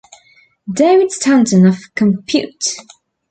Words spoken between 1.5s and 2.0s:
of